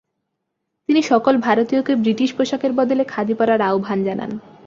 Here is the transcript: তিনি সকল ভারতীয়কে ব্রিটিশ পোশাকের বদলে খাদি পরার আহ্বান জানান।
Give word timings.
তিনি 0.89 1.01
সকল 1.03 1.33
ভারতীয়কে 1.37 1.93
ব্রিটিশ 1.95 2.29
পোশাকের 2.33 2.71
বদলে 2.73 3.03
খাদি 3.03 3.33
পরার 3.33 3.61
আহ্বান 3.69 3.99
জানান। 4.03 4.31